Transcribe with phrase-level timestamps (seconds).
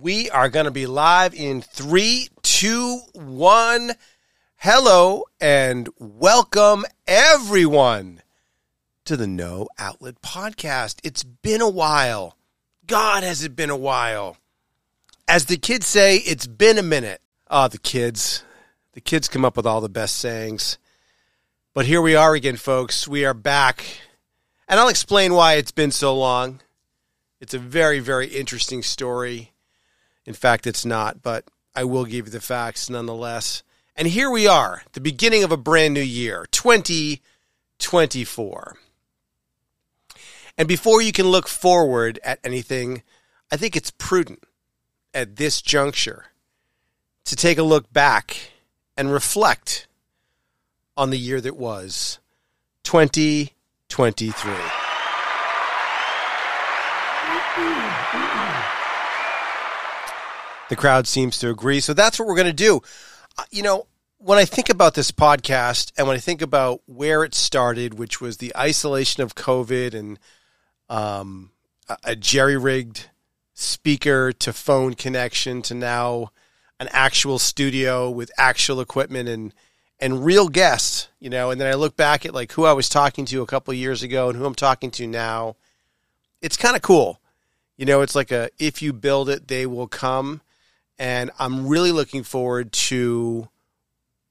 [0.00, 3.92] We are going to be live in three, two, one.
[4.56, 8.22] Hello and welcome everyone
[9.04, 11.00] to the No Outlet Podcast.
[11.04, 12.38] It's been a while.
[12.86, 14.38] God, has it been a while?
[15.28, 17.20] As the kids say, it's been a minute.
[17.50, 18.42] Ah, oh, the kids.
[18.94, 20.78] The kids come up with all the best sayings.
[21.74, 23.06] But here we are again, folks.
[23.06, 23.84] We are back.
[24.66, 26.62] And I'll explain why it's been so long.
[27.38, 29.52] It's a very, very interesting story.
[30.26, 33.62] In fact, it's not, but I will give you the facts nonetheless.
[33.96, 38.76] And here we are, the beginning of a brand new year, 2024.
[40.56, 43.02] And before you can look forward at anything,
[43.50, 44.44] I think it's prudent
[45.14, 46.26] at this juncture
[47.24, 48.52] to take a look back
[48.96, 49.86] and reflect
[50.96, 52.18] on the year that was
[52.84, 54.79] 2023.
[60.70, 61.80] The crowd seems to agree.
[61.80, 62.80] So that's what we're going to do.
[63.36, 63.88] Uh, you know,
[64.18, 68.20] when I think about this podcast and when I think about where it started, which
[68.20, 70.18] was the isolation of COVID and
[70.88, 71.50] um,
[72.04, 73.10] a, jerry rigged
[73.52, 76.30] speaker to phone connection to now
[76.78, 79.52] an actual studio with actual equipment and
[79.98, 82.88] and real guests, you know, and then I look back at like who I was
[82.88, 85.56] talking to a couple years ago and who I'm talking to now.
[86.40, 87.20] It's kind of cool.
[87.76, 90.42] You know, it's like a if you build it, they will come.
[91.00, 93.48] And I'm really looking forward to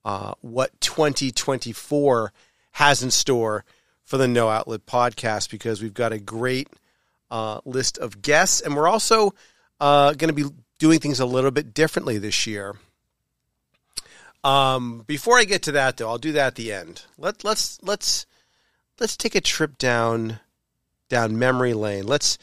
[0.06, 2.32] uh, what 2024
[2.74, 3.66] has in store
[4.06, 6.70] for the No Outlet podcast because we've got a great
[7.32, 9.34] uh, list of guests, and we're also
[9.82, 12.76] uh, going to be doing things a little bit differently this year.
[14.44, 17.04] Um, before I get to that, though, I'll do that at the end.
[17.18, 18.28] Let let's let's
[19.00, 20.40] let's take a trip down
[21.10, 22.06] down memory lane.
[22.06, 22.38] Let's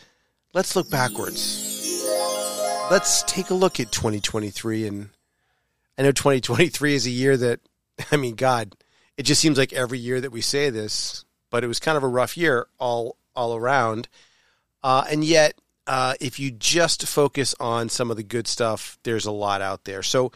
[0.53, 1.76] let's look backwards.
[2.91, 5.11] Let's take a look at 2023, and
[5.98, 7.61] I know 2023 is a year that
[8.12, 8.77] I mean, God,
[9.17, 12.03] it just seems like every year that we say this but it was kind of
[12.03, 14.09] a rough year all all around.
[14.83, 15.55] Uh, and yet,
[15.87, 19.84] uh, if you just focus on some of the good stuff, there's a lot out
[19.84, 20.03] there.
[20.03, 20.32] So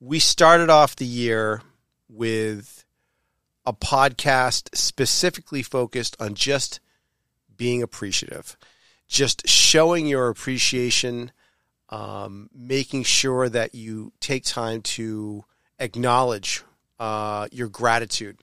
[0.00, 1.62] we started off the year
[2.08, 2.84] with
[3.66, 6.80] a podcast specifically focused on just
[7.56, 8.56] being appreciative,
[9.06, 11.30] just showing your appreciation,
[11.90, 15.44] um, making sure that you take time to
[15.78, 16.62] acknowledge
[16.98, 18.38] uh, your gratitude.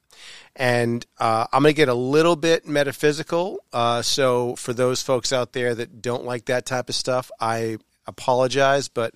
[0.56, 3.60] And uh, I'm going to get a little bit metaphysical.
[3.72, 7.78] Uh, so, for those folks out there that don't like that type of stuff, I
[8.08, 9.14] apologize, but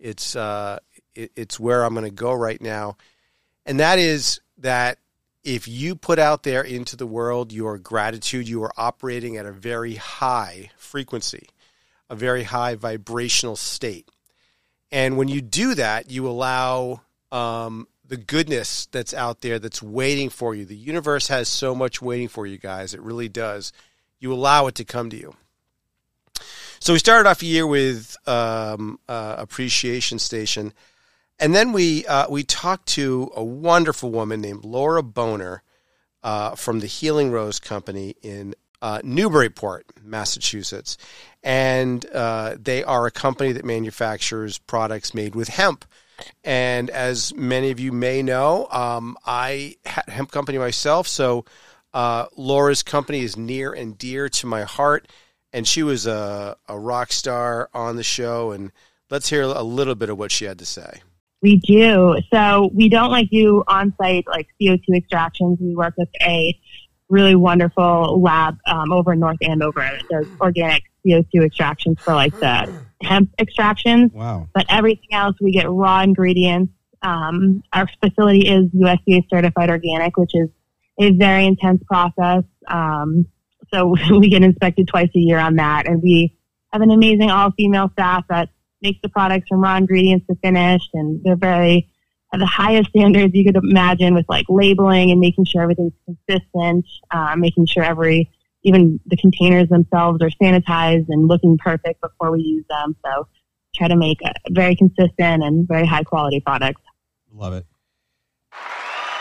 [0.00, 0.78] it's uh,
[1.14, 2.96] it, it's where I'm going to go right now.
[3.66, 4.98] And that is that
[5.42, 9.52] if you put out there into the world your gratitude, you are operating at a
[9.52, 11.48] very high frequency,
[12.10, 14.08] a very high vibrational state.
[14.90, 20.30] And when you do that, you allow um, the goodness that's out there that's waiting
[20.30, 20.64] for you.
[20.64, 22.94] The universe has so much waiting for you guys.
[22.94, 23.72] It really does.
[24.20, 25.34] You allow it to come to you.
[26.80, 30.72] So we started off a year with um, uh, Appreciation Station,
[31.38, 35.62] and then we uh, we talked to a wonderful woman named Laura Boner
[36.22, 38.54] uh, from the Healing Rose Company in
[38.84, 40.98] uh, Newburyport, Massachusetts,
[41.42, 45.86] and uh, they are a company that manufactures products made with hemp.
[46.44, 51.08] And as many of you may know, um, I had a hemp company myself.
[51.08, 51.46] So
[51.94, 55.08] uh, Laura's company is near and dear to my heart.
[55.54, 58.52] And she was a, a rock star on the show.
[58.52, 58.70] And
[59.08, 61.00] let's hear a little bit of what she had to say.
[61.40, 62.16] We do.
[62.32, 65.58] So we don't like do on site like CO2 extractions.
[65.58, 66.54] We work with a
[67.08, 72.38] really wonderful lab um, over in North Andover that does organic CO2 extractions for like
[72.40, 72.72] the
[73.02, 74.12] hemp extractions.
[74.12, 74.48] Wow.
[74.54, 76.72] But everything else, we get raw ingredients.
[77.02, 80.48] Um, our facility is USDA certified organic, which is
[80.98, 82.44] a very intense process.
[82.66, 83.26] Um,
[83.72, 85.86] so we get inspected twice a year on that.
[85.86, 86.36] And we
[86.72, 88.48] have an amazing all female staff that
[88.80, 90.90] makes the products from raw ingredients to finished.
[90.94, 91.90] And they're very,
[92.38, 97.34] the highest standards you could imagine with like labeling and making sure everything's consistent, uh,
[97.36, 98.30] making sure every
[98.62, 102.96] even the containers themselves are sanitized and looking perfect before we use them.
[103.04, 103.28] So
[103.74, 106.80] try to make a very consistent and very high quality products.
[107.32, 107.66] Love it.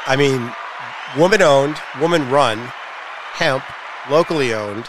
[0.05, 0.51] I mean,
[1.17, 2.59] woman owned, woman run,
[3.33, 3.63] hemp,
[4.09, 4.85] locally owned,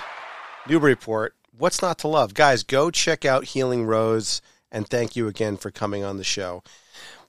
[0.68, 1.34] Newburyport.
[1.56, 2.34] What's not to love?
[2.34, 4.40] Guys, go check out Healing Rose
[4.70, 6.62] and thank you again for coming on the show.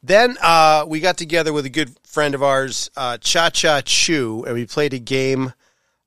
[0.06, 4.44] Then uh, we got together with a good friend of ours, uh, Cha Cha Chu,
[4.46, 5.52] and we played a game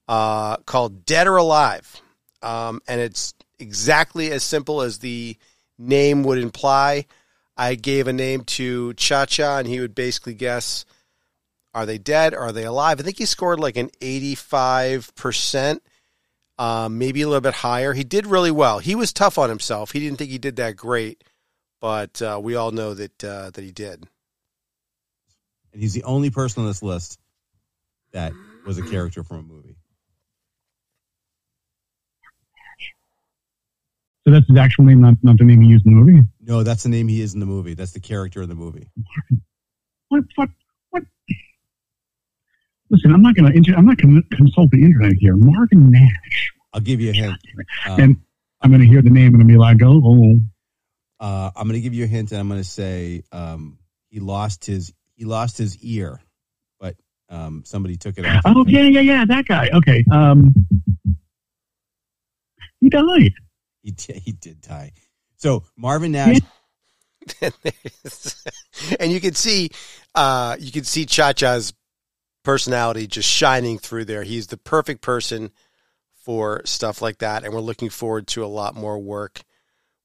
[0.06, 2.00] uh, called Dead or Alive.
[2.40, 5.36] Um, and it's exactly as simple as the
[5.78, 7.06] name would imply.
[7.56, 10.84] I gave a name to Cha Cha, and he would basically guess
[11.74, 12.34] are they dead?
[12.34, 13.00] Are they alive?
[13.00, 15.80] I think he scored like an 85%,
[16.56, 17.94] um, maybe a little bit higher.
[17.94, 18.78] He did really well.
[18.78, 19.90] He was tough on himself.
[19.90, 21.24] He didn't think he did that great,
[21.80, 24.06] but uh, we all know that uh, that he did.
[25.72, 27.18] And he's the only person on this list
[28.12, 28.32] that
[28.66, 29.76] was a character from a movie.
[34.26, 36.26] So that's his actual name, not, not the name he used in the movie?
[36.42, 37.72] No, that's the name he is in the movie.
[37.72, 38.90] That's the character in the movie.
[40.08, 40.50] What, what,
[40.90, 41.02] what?
[42.90, 45.34] Listen, I'm not going to, I'm not going to consult the internet here.
[45.36, 46.52] Marvin Nash.
[46.74, 47.38] I'll give you a hint.
[47.86, 48.16] Um, and
[48.60, 50.40] I'm going to hear the name and I'll be like, oh, oh.
[51.20, 53.78] Uh, I'm going to give you a hint, and I'm going to say um,
[54.08, 56.20] he lost his he lost his ear,
[56.78, 56.94] but
[57.28, 58.42] um, somebody took it off.
[58.44, 59.68] Oh, yeah, yeah, yeah, that guy.
[59.74, 60.04] Okay.
[60.12, 60.54] Um,
[62.80, 63.32] he died.
[63.82, 64.92] He did, he did die.
[65.36, 66.38] So Marvin Nash.
[69.00, 69.70] and you can see,
[70.14, 71.74] uh, you can see Cha Cha's
[72.44, 74.22] personality just shining through there.
[74.22, 75.50] He's the perfect person
[76.14, 79.42] for stuff like that, and we're looking forward to a lot more work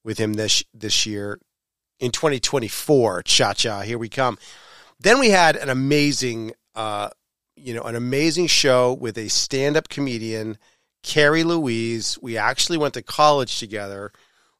[0.03, 1.39] with him this this year
[1.99, 3.23] in 2024.
[3.23, 4.37] Cha Cha, here we come.
[4.99, 7.09] Then we had an amazing, uh,
[7.55, 10.57] you know, an amazing show with a stand-up comedian,
[11.01, 12.17] Carrie Louise.
[12.21, 14.11] We actually went to college together,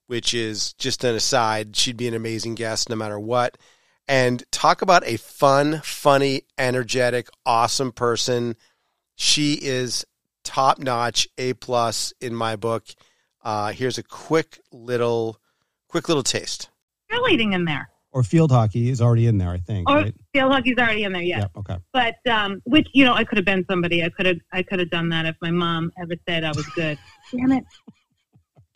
[0.07, 1.75] which is just an aside.
[1.75, 3.57] She'd be an amazing guest no matter what.
[4.07, 8.57] And talk about a fun, funny, energetic, awesome person.
[9.15, 10.05] She is
[10.43, 12.83] top notch, A plus in my book.
[13.43, 15.39] Uh, here's a quick little,
[15.87, 16.69] quick little taste.
[17.11, 17.89] Cheerleading in there.
[18.11, 19.89] Or field hockey is already in there, I think.
[19.89, 20.15] Or right?
[20.33, 21.39] field hockey's already in there, yeah.
[21.39, 21.77] Yep, okay.
[21.91, 24.03] But um, which you know, I could have been somebody.
[24.03, 26.65] I could have, I could have done that if my mom ever said I was
[26.75, 26.97] good.
[27.31, 27.63] Damn it.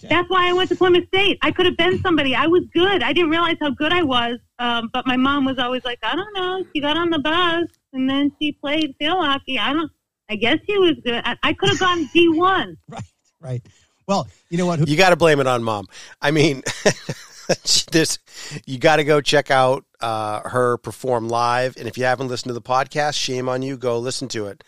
[0.04, 0.14] Okay.
[0.14, 1.40] That's why I went to Plymouth State.
[1.42, 2.36] I could have been somebody.
[2.36, 3.02] I was good.
[3.02, 4.38] I didn't realize how good I was.
[4.60, 6.64] Um, but my mom was always like, I don't know.
[6.74, 9.58] She got on the bus and then she played field hockey.
[9.58, 9.92] I don't.
[10.30, 11.22] I guess she was good.
[11.26, 12.78] I, I could have gone D one.
[12.90, 13.04] Right,
[13.40, 13.66] right.
[14.08, 14.88] Well, you know what?
[14.88, 15.88] You got to blame it on mom.
[16.22, 16.64] I mean,
[17.92, 18.20] this
[18.66, 22.50] you got to go check out uh, her perform live, and if you haven't listened
[22.50, 23.78] to the podcast, shame on you.
[23.78, 24.64] Go listen to it.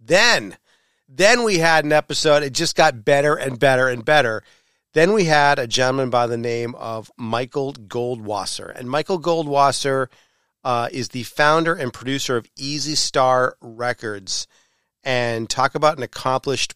[0.00, 0.56] Then,
[1.08, 2.42] then we had an episode.
[2.42, 4.42] It just got better and better and better.
[4.92, 10.08] Then we had a gentleman by the name of Michael Goldwasser, and Michael Goldwasser
[10.64, 14.48] uh, is the founder and producer of Easy Star Records.
[15.04, 16.74] And talk about an accomplished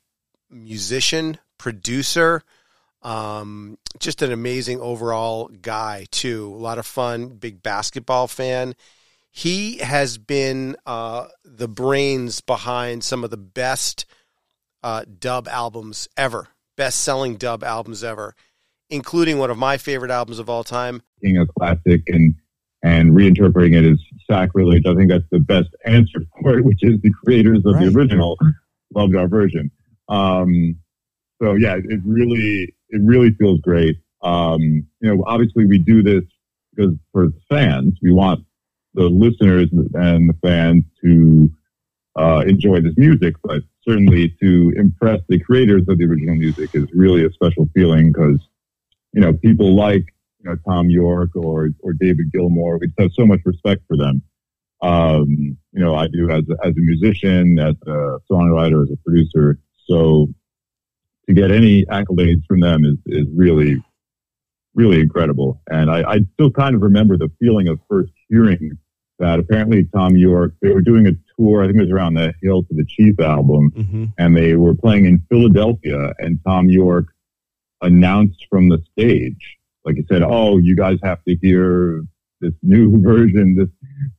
[0.51, 2.43] musician, producer,
[3.03, 6.53] um, just an amazing overall guy too.
[6.55, 8.75] A lot of fun, big basketball fan.
[9.31, 14.05] He has been uh, the brains behind some of the best
[14.83, 18.35] uh, dub albums ever, best selling dub albums ever,
[18.91, 21.03] including one of my favorite albums of all time.
[21.23, 22.35] taking a classic and
[22.85, 23.99] and reinterpreting it as
[24.31, 24.85] sacrilege.
[24.87, 27.87] I think that's the best answer for it, which is the creators of Right.
[27.93, 28.39] the original
[28.95, 29.71] loved our version.
[30.09, 30.77] Um,
[31.41, 33.99] so yeah, it really it really feels great.
[34.23, 34.61] Um,
[35.01, 36.25] you know, obviously we do this
[36.75, 38.45] because for fans, we want
[38.95, 41.51] the listeners and the fans to
[42.17, 46.87] uh, enjoy this music, but certainly to impress the creators of the original music is
[46.93, 48.41] really a special feeling because
[49.13, 50.05] you know people like
[50.41, 52.79] you know Thom Yorke or or David Gilmour.
[52.81, 54.23] We have so much respect for them.
[54.81, 59.59] Um, you know, I do as as a musician, as a songwriter, as a producer.
[59.87, 60.29] So
[61.29, 63.83] to get any accolades from them is is really
[64.75, 65.61] really incredible.
[65.71, 68.79] And I, I still kind of remember the feeling of first hearing
[69.19, 71.63] that apparently Thom Yorke they were doing a tour.
[71.63, 74.13] I think it was around the Hail to the Thief album Mhm.
[74.19, 77.09] and they were playing in Philadelphia, and Thom Yorke
[77.83, 82.03] announced from the stage, like he said, "Oh, you guys have to hear
[82.41, 83.69] this new version, this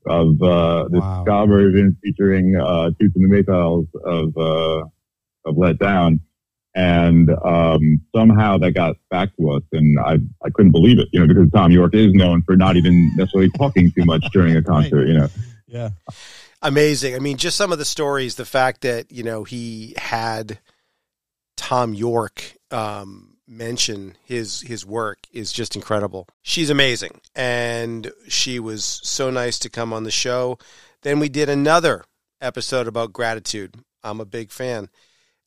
[0.05, 1.23] of uh, this Wow.
[1.23, 4.85] ska version featuring uh, Toots and the Maytals of uh,
[5.45, 6.19] of Let Down."
[6.75, 11.19] And um, somehow that got back to us, and I I couldn't believe it, you
[11.19, 14.61] know, because Thom Yorke is known for not even necessarily talking too much during a
[14.73, 15.27] concert, you know.
[15.67, 15.89] Yeah.
[16.61, 17.15] amazing.
[17.15, 20.59] I mean, just some of the stories, the fact that, you know, he had
[21.57, 26.27] Thom Yorke um, mention his his work is just incredible.
[26.41, 27.19] She's amazing.
[27.35, 30.57] And she was so nice to come on the show.
[31.01, 32.05] Then we did another
[32.41, 33.75] episode about gratitude.
[34.03, 34.89] I'm a big fan.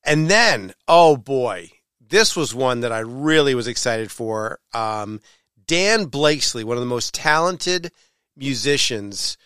[0.03, 4.59] And then, oh boy, this was one that I really was excited for.
[4.73, 5.21] Um,
[5.65, 7.91] Dan Blakeslee, one of the most talented
[8.35, 9.37] musicians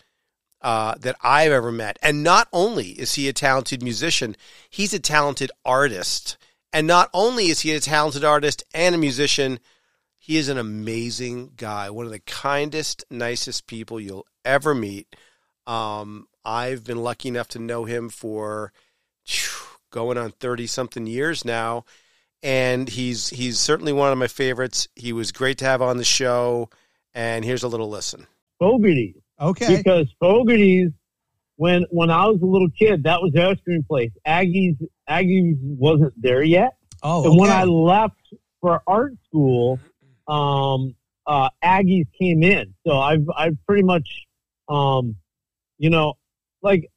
[0.60, 1.98] uh, that I've ever met.
[2.02, 4.36] And not only is he a talented musician,
[4.68, 6.36] he's a talented artist.
[6.72, 9.60] And not only is he a talented artist and a musician,
[10.18, 15.16] He is an amazing guy, one of the kindest, nicest people you'll ever meet.
[15.66, 18.72] Um, I've been lucky enough to know him for
[19.90, 21.84] going on 30 something years now.
[22.42, 24.86] And he's he's certainly one of my favorites.
[24.94, 26.70] He was great to have on the show.
[27.12, 28.26] And here's a little listen.
[28.60, 29.76] Fogarty's Okay.
[29.78, 30.90] because Fogarty's
[31.56, 34.12] when when I was a little kid, that was the ice cream place.
[34.26, 34.76] Aggies
[35.10, 36.76] Aggies wasn't there yet.
[37.02, 37.50] Oh, And when.
[37.50, 38.14] I left
[38.60, 39.80] for art school,
[40.28, 40.94] um,
[41.26, 42.72] uh, Aggies came in.
[42.86, 44.08] So I've I've pretty much,
[44.68, 45.16] um,
[45.78, 46.14] you know,
[46.62, 46.88] like,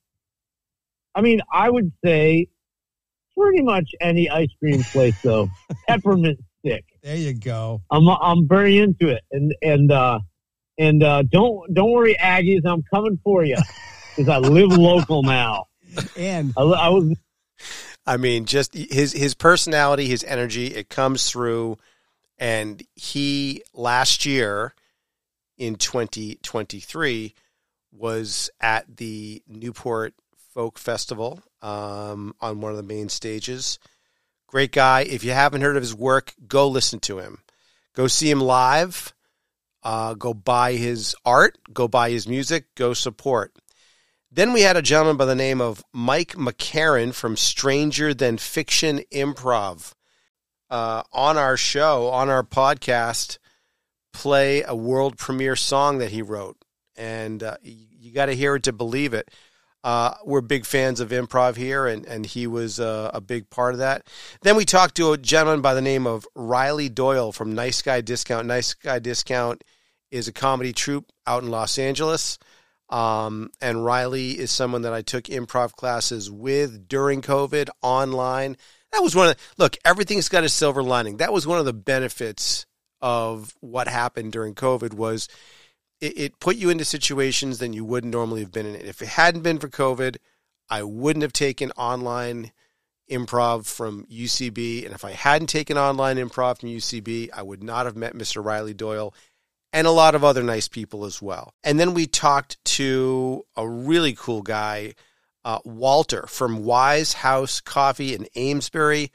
[1.16, 2.48] I mean, I would say
[3.42, 5.50] pretty much any ice cream place though.
[5.88, 6.86] Peppermint stick.
[7.02, 7.82] there you go.
[7.90, 10.20] I'm I'm very into it, and and uh,
[10.78, 13.58] and uh, don't don't worry, Aggies, I'm coming for you
[14.16, 15.68] because I live local now.
[16.16, 17.16] And I, I was
[18.06, 21.78] I mean, just his his personality, his energy, it comes through.
[22.38, 24.74] And he last year
[25.58, 27.36] in 2023
[27.92, 30.16] was at the Newport
[30.54, 33.80] Folk Festival um, on one of the main stages.
[34.48, 35.02] Great guy.
[35.02, 37.40] If you haven't heard of his work, go listen to him.
[37.96, 39.14] Go see him live.
[39.84, 41.58] Uh, go buy his art.
[41.74, 42.66] Go buy his music.
[42.76, 43.54] Go support.
[44.30, 49.02] Then we had a gentleman by the name of Mike McCarran from Stranger Than Fiction
[49.12, 49.94] Improv
[50.70, 53.40] uh, on our show, on our podcast,
[54.14, 56.58] play a world premiere song that he wrote.
[56.96, 59.30] And uh, you, you got to hear it to believe it.
[59.84, 63.74] Uh, we're big fans of improv here, and, and he was uh, a big part
[63.74, 64.06] of that.
[64.42, 68.02] Then we talked to a gentleman by the name of Riley Doyle from Nice Guy
[68.02, 68.48] Discount.
[68.48, 69.64] Nice Guy Discount
[70.12, 72.38] is a comedy troupe out in Los Angeles.
[72.90, 78.58] Um, and Riley is someone that I took improv classes with during COVID online.
[78.92, 81.18] That was one of the, look, everything's got a silver lining.
[81.18, 82.66] That was one of the benefits
[83.02, 85.30] of what happened during COVID was
[86.02, 88.76] it, it put you into situations than you wouldn't normally have been in.
[88.76, 90.18] If it hadn't been for COVID,
[90.70, 92.52] I wouldn't have taken online
[93.10, 94.86] improv from UCB.
[94.86, 98.44] And if I hadn't taken online improv from UCB, I would not have met Mr.
[98.44, 99.14] Riley Doyle
[99.74, 101.54] and a lot of other nice people as well.
[101.64, 104.96] And then we talked to a really cool guy,
[105.46, 109.12] uh, Walter from Wise House Coffee in Amesbury.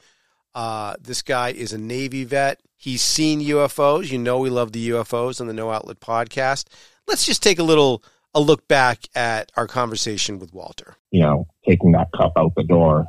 [0.57, 2.59] Uh, this guy is a Navy vet.
[2.77, 4.11] He's seen UFOs.
[4.11, 6.65] You know we love the UFOs on the No Outlet podcast.
[7.07, 10.95] Let's just take a little a look back at our conversation with Walter.
[11.11, 13.05] you know, taking that cup out the door.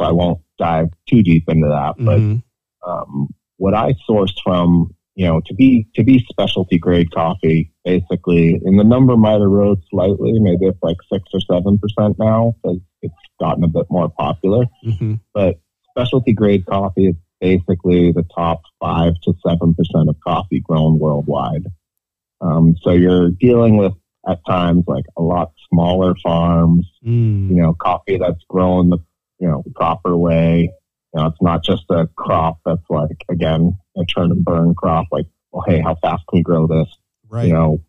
[0.00, 1.94] So I won't dive too deep into that.
[1.98, 2.42] But Mhm.
[2.86, 8.60] um, what I sourced from, you know, to be to be specialty grade coffee, basically,
[8.64, 12.54] and the number might have rose slightly, maybe it's like six or seven percent now
[12.62, 14.66] because it's gotten a bit more popular.
[14.86, 15.20] Mhm.
[15.34, 15.58] But
[15.92, 21.64] specialty grade coffee is basically the top five to seven percent of coffee grown worldwide.
[22.40, 23.92] Um, so you're dealing with
[24.28, 27.50] at times like a lot smaller farms Mm.
[27.50, 28.98] you know, coffee that's grown the,
[29.40, 30.70] you know, proper way.
[31.14, 35.06] You know, it's not just a crop that's like, again, a turn and burn crop.
[35.10, 36.86] Like, well, hey, how fast can we grow this?
[37.28, 37.48] Right.
[37.48, 37.82] You know,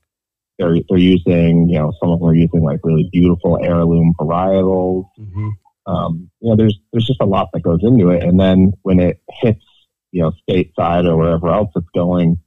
[0.57, 5.05] they're, they're using, you know, some of them are using like really beautiful heirloom varietals.
[5.19, 5.51] Mhm.
[5.85, 8.23] Um, you know, there's, there's just a lot that goes into it.
[8.23, 9.63] And then when it hits,
[10.11, 12.37] you know, stateside or wherever else it's going,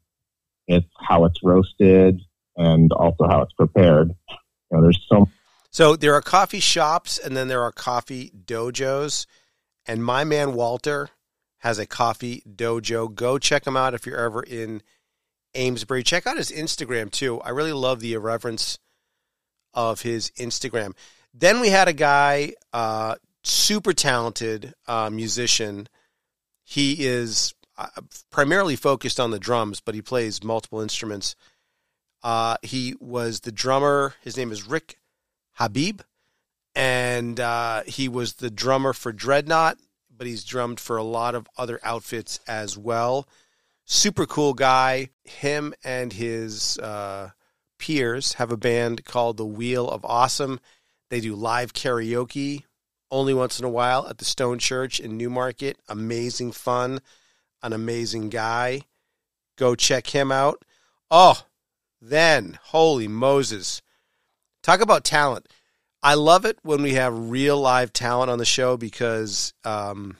[0.66, 2.20] it's how it's roasted
[2.56, 4.14] and also how it's prepared.
[4.28, 4.36] You
[4.72, 5.28] know, there's so
[5.70, 9.26] So there are coffee shops and then there are coffee dojos.
[9.86, 11.10] And my man Walter
[11.58, 13.14] has a coffee dojo.
[13.14, 14.82] Go check him out if you're ever in
[15.54, 16.02] Amesbury.
[16.02, 17.40] Check out his Instagram too.
[17.40, 18.78] I really love the irreverence
[19.74, 20.94] of his Instagram.
[21.34, 25.88] Then we had a guy, uh, super talented uh, musician.
[26.64, 27.88] He is uh,
[28.30, 31.36] primarily focused on the drums, but he plays multiple instruments.
[32.22, 34.14] Uh, he was the drummer.
[34.20, 34.98] His name is Rick
[35.52, 36.00] Habib,
[36.74, 39.78] and uh, he was the drummer for Dreadnought,
[40.14, 43.28] but he's drummed for a lot of other outfits as well.
[43.84, 45.10] Super cool guy.
[45.22, 47.30] Him and his uh,
[47.78, 50.58] peers have a band called The Wheel of Awesome.
[51.10, 52.64] They do live karaoke
[53.10, 55.78] only once in a while at the Stone Church in Newmarket.
[55.88, 57.00] Amazing fun.
[57.62, 58.82] An amazing guy.
[59.56, 60.62] Go check him out.
[61.10, 61.42] Oh,
[62.00, 63.80] then, holy Moses.
[64.62, 65.48] Talk about talent.
[66.02, 70.16] I love it when we have real live talent on the show because um,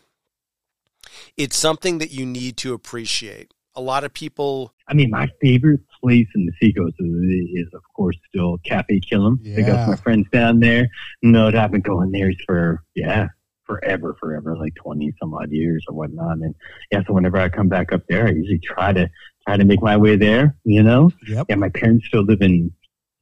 [1.37, 3.53] it's something that you need to appreciate.
[3.75, 8.17] A lot of people, I mean, my favorite place in the Seacoast is, of course,
[8.29, 9.39] still Cafe Kilim.
[9.59, 10.89] I got my friends down there.
[11.23, 13.29] No, I've been going there for, yeah,
[13.65, 16.39] forever, forever, like 20 some odd years or whatnot.
[16.39, 16.55] And
[16.93, 19.09] yeah, so whenever I come back up there, I usually try to
[19.47, 20.57] try to make my way there.
[20.65, 21.47] You know, Yep.
[21.49, 21.55] yeah.
[21.57, 22.73] My parents still live in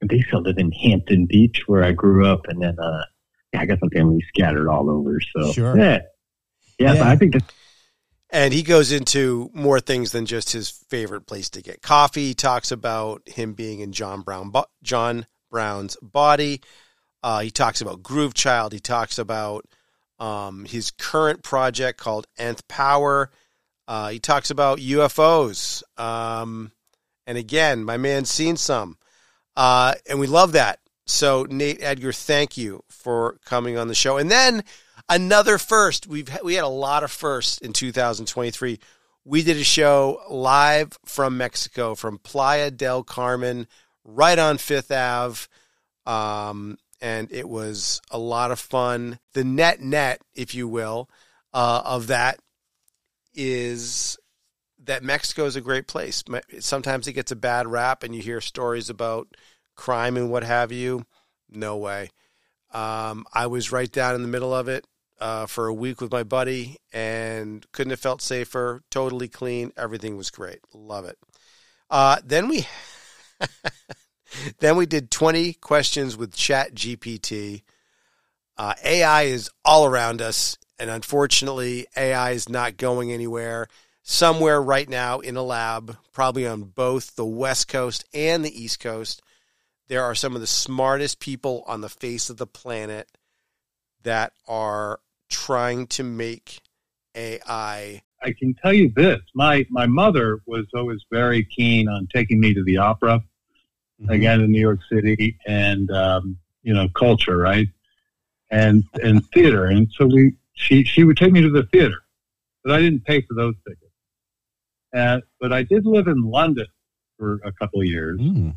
[0.01, 3.03] they still live in Hampton Beach, where I grew up, and then uh,
[3.53, 5.19] yeah, I got some family scattered all over.
[5.35, 5.75] So Sure.
[5.77, 5.99] yeah,
[6.77, 6.93] yeah.
[6.93, 6.99] Yeah.
[6.99, 7.45] But I think that's
[8.31, 12.27] And he goes into more things than just his favorite place to get coffee.
[12.27, 14.51] He talks about him being in John Brown,
[14.81, 16.61] John Brown's body.
[17.21, 18.73] Uh, he talks about Groove Child.
[18.73, 19.65] He talks about
[20.19, 23.31] um, his current project called Nth Power.
[23.87, 25.83] Uh, he talks about UFOs.
[25.99, 26.71] Um,
[27.27, 28.97] and again, my man's seen some.
[29.55, 30.79] Uh, and we love that.
[31.07, 34.17] So, Nate Edgar, thank you for coming on the show.
[34.17, 34.63] And then
[35.09, 36.07] another first.
[36.07, 38.79] We've we had a lot of firsts in 2023.
[39.23, 43.67] We did a show live from Mexico, from Playa del Carmen,
[44.03, 45.47] right on Fifth Ave,
[46.05, 49.19] um, and it was a lot of fun.
[49.33, 51.09] The net net, if you will,
[51.53, 52.39] uh, of that
[53.33, 54.17] is
[54.83, 56.23] that Mexico is a great place.
[56.59, 59.35] Sometimes it gets a bad rap, and you hear stories about
[59.75, 61.05] crime and what have you.
[61.49, 62.11] No way.
[62.71, 64.85] Um, I was right down in the middle of it
[65.19, 68.81] uh, for a week with my buddy and couldn't have felt safer.
[68.89, 69.71] Totally clean.
[69.77, 70.59] Everything was great.
[70.73, 71.17] Love it.
[71.89, 72.67] Uh, then we
[74.59, 77.63] then we did 20 questions with Chat GPT.
[78.57, 83.67] Uh, AI is all around us, and unfortunately, AI is not going anywhere.
[84.01, 88.79] Somewhere right now in a lab, probably on both the West Coast and the East
[88.79, 89.21] Coast,
[89.87, 93.09] there are some of the smartest people on the face of the planet
[94.05, 96.61] that are trying to make
[97.15, 98.01] AI.
[98.23, 102.53] I can tell you this: my my mother was always very keen on taking me
[102.53, 103.21] to the opera
[104.01, 104.09] Mhm.
[104.09, 107.67] again in New York City, and um, you know, culture, right,
[108.49, 111.99] and and theater, and so we she she would take me to the theater,
[112.63, 113.81] but I didn't pay for those tickets.
[114.93, 116.67] Uh, but I did live in London
[117.17, 118.55] for a couple of years, Mm.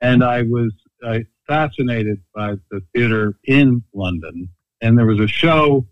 [0.00, 0.72] and I was
[1.04, 4.48] uh, fascinated by the theater in London.
[4.82, 5.86] And there was a show,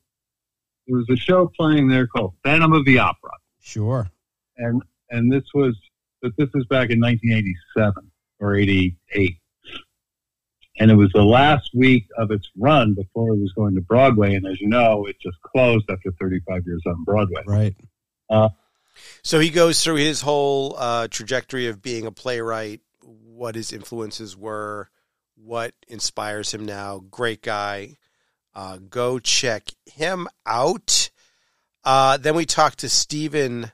[0.87, 4.11] there was a show playing there called Phantom of the Opera, Sure.
[4.57, 5.77] and and this was,
[6.23, 9.37] but this is back in 1987 or 88,
[10.79, 14.35] and it was the last week of its run before it was going to Broadway.
[14.35, 17.43] And as you know, it just closed after 35 years on Broadway.
[17.47, 17.75] Right.
[19.23, 24.37] So he goes through his whole uh, trajectory of being a playwright, what his influences
[24.37, 24.91] were,
[25.37, 26.99] what inspires him now.
[27.11, 27.97] Great guy.
[28.59, 31.11] Uh, go check him out.
[31.85, 33.71] Uh, then we talked to Stephen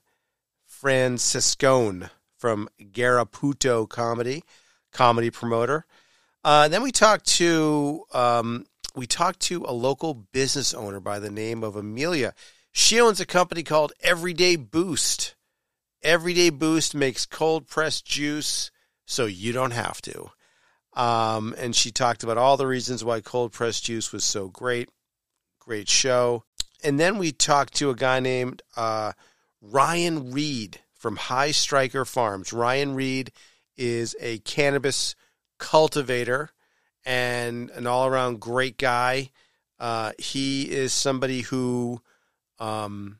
[0.70, 4.44] Franciscone from Garaputo Comedy,
[4.92, 5.86] comedy promoter.
[6.44, 11.30] Uh, then we talked to um, we talked to a local business owner by the
[11.30, 12.34] name of Amelia.
[12.70, 15.34] She owns a company called Everyday Boost.
[16.02, 18.70] Everyday Boost makes cold pressed juice
[19.06, 20.28] so you don't have to.
[20.94, 24.88] Um, and she talked about all the reasons why cold pressed juice was so great.
[25.58, 26.44] Great show.
[26.82, 29.12] And then we talked to a guy named uh,
[29.60, 32.52] Ryan Reed from High Striker Farms.
[32.52, 33.32] Ryan Reed
[33.76, 35.16] is a cannabis
[35.58, 36.50] cultivator
[37.04, 39.30] and an all around great guy.
[39.78, 42.00] Uh, he is somebody who
[42.58, 43.18] um,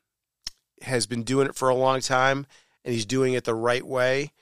[0.82, 2.46] has been doing it for a long time
[2.84, 4.32] and he's doing it the right way.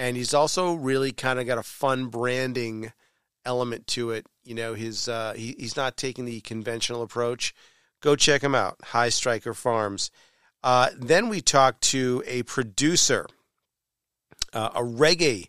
[0.00, 2.90] And he's also really kind of got a fun branding
[3.44, 4.24] element to it.
[4.44, 7.54] You know, his uh, he, he's not taking the conventional approach.
[8.00, 10.10] Go check him out, High Striker Farms.
[10.62, 13.26] Uh, then we talked to a producer,
[14.54, 15.48] uh, a reggae,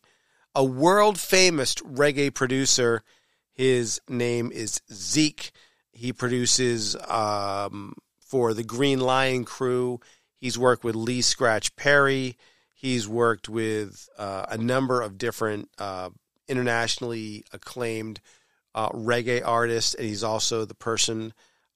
[0.54, 3.04] a world famous reggae producer.
[3.54, 5.52] His name is Zeke.
[5.94, 10.02] He produces um, for the Green Lion Crew.
[10.36, 12.38] He's worked with Lee Scratch Perry.
[12.82, 16.10] He's worked with uh, a number of different uh,
[16.48, 18.20] internationally acclaimed
[18.74, 21.32] uh, reggae artists, and he's also the person,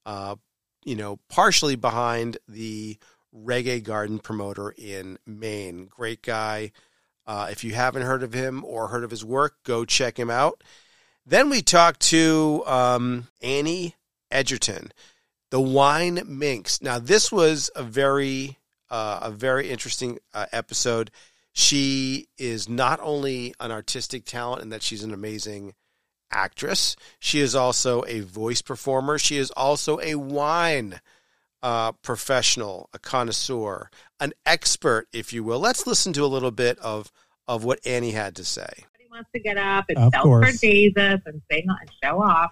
[0.07, 0.35] uh,
[0.83, 2.97] you know, partially behind the
[3.31, 5.85] Reggae Garden promoter in Maine.
[5.91, 6.71] Great guy.
[7.27, 10.31] Uh, if you haven't heard of him or heard of his work, go check him
[10.31, 10.63] out.
[11.23, 13.93] Then we talked to um, Annie
[14.31, 14.91] Edgerton,
[15.51, 16.81] the Wine Minx.
[16.81, 18.57] Now, this was a very
[18.89, 21.11] uh, a very interesting uh, episode.
[21.53, 25.73] She is not only an artistic talent in that she's an amazing
[26.31, 29.17] actress, she is also a voice performer.
[29.17, 30.99] She is also a wine
[31.63, 35.59] uh, professional, a connoisseur, an expert, if you will.
[35.59, 37.11] Let's listen to a little bit of
[37.47, 38.67] of what Annie had to say.
[38.95, 40.51] Everybody wants to get up and Of sell course.
[40.51, 42.51] for Jesus and say and show off.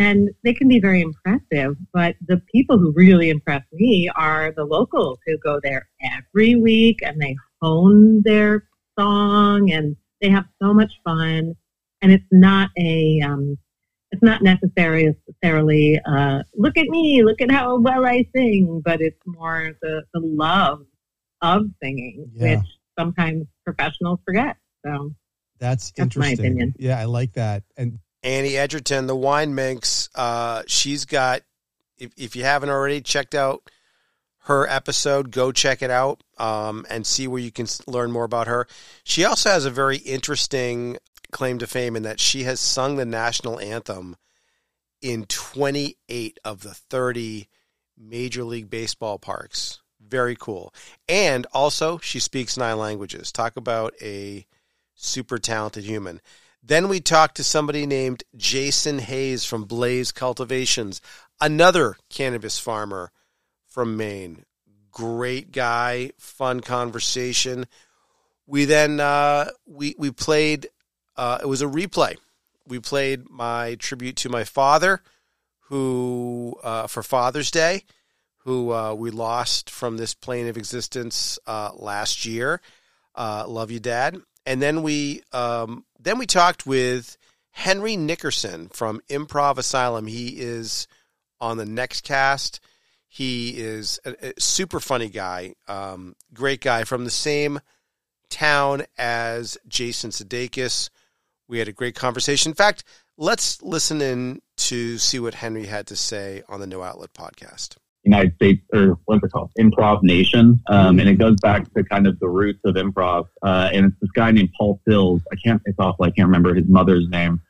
[0.00, 4.64] And they can be very impressive, but the people who really impress me are the
[4.64, 8.66] locals who go there every week and they hone their
[8.98, 11.54] song and they have so much fun.
[12.00, 13.58] And it's not a, um,
[14.10, 19.02] it's not necessarily necessarily uh, look at me, look at how well I sing, but
[19.02, 20.80] it's more the, the love
[21.42, 22.56] of singing, Yeah.
[22.56, 22.66] which
[22.98, 24.56] sometimes professionals forget.
[24.86, 25.14] So
[25.58, 26.74] That's, That's interesting.
[26.78, 27.64] Yeah, I like that.
[27.76, 30.08] And Annie Edgerton, the wine minx.
[30.14, 31.42] Uh, she's got.
[31.98, 33.70] If if you haven't already checked out
[34.44, 38.46] her episode, go check it out um, and see where you can learn more about
[38.46, 38.66] her.
[39.04, 40.96] She also has a very interesting
[41.30, 44.16] claim to fame in that she has sung the national anthem
[45.02, 47.48] in 28 of the 30
[47.96, 49.80] Major League Baseball parks.
[50.00, 50.74] Very cool.
[51.08, 53.30] And also, she speaks nine languages.
[53.30, 54.46] Talk about a
[54.94, 56.20] super talented human.
[56.62, 61.00] Then we talked to somebody named Jason Hayes from Blaze Cultivations,
[61.40, 63.10] another cannabis farmer
[63.66, 64.44] from Maine.
[64.90, 67.66] Great guy, fun conversation.
[68.46, 70.68] We then uh, we we played.
[71.16, 72.16] Uh, it was a replay.
[72.66, 75.02] We played my tribute to my father,
[75.68, 77.84] who uh, for Father's Day,
[78.38, 82.60] who uh, we lost from this plane of existence uh, last year.
[83.14, 84.18] Uh, love you, Dad.
[84.46, 87.16] And then we um, then we talked with
[87.50, 90.06] Henry Nickerson from Improv Asylum.
[90.06, 90.86] He is
[91.40, 92.60] on the next cast.
[93.08, 97.60] He is a, a super funny guy, um, great guy from the same
[98.28, 100.90] town as Jason Sudeikis.
[101.48, 102.50] We had a great conversation.
[102.50, 102.84] In fact,
[103.16, 107.76] let's listen in to see what Henry had to say on the No Outlet podcast.
[108.10, 109.50] United States, or what's it called?
[109.58, 110.60] Improv Nation.
[110.66, 113.26] Um, and it goes back to kind of the roots of improv.
[113.42, 115.22] Uh, and it's this guy named Paul Sills.
[115.32, 116.04] I can't, it's awful.
[116.04, 117.40] I can't remember his mother's name,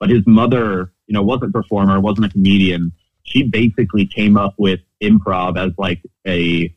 [0.00, 2.92] but his mother, you know, wasn't a performer, wasn't a comedian.
[3.24, 6.74] She basically came up with improv as like a,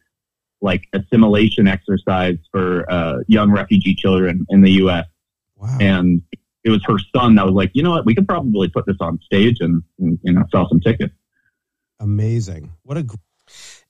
[0.61, 5.05] like assimilation exercise for, uh, young refugee children in the U.S.
[5.55, 5.77] wow.
[5.79, 6.21] And
[6.65, 8.97] it was her son that was like, you know what, we could probably put this
[8.99, 11.13] on stage and, and you know, sell some tickets.
[12.01, 12.71] Amazing.
[12.83, 13.05] What a